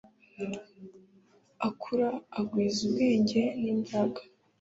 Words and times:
akura 1.67 2.09
agwiza 2.39 2.79
ubwenge 2.87 3.41
n 3.61 3.63
imbaraga 3.73 4.21